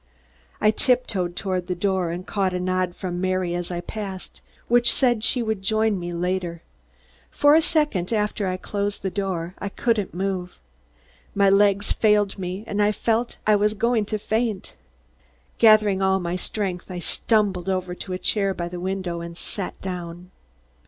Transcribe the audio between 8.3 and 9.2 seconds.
I closed the